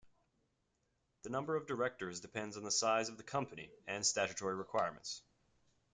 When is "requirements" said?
4.55-5.21